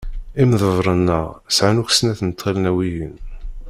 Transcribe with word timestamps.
Imḍebṛen-nneɣ 0.41 1.25
sɛan 1.57 1.81
akk 1.81 1.89
snat 1.93 2.19
n 2.23 2.29
tɣelnawiyin. 2.31 3.15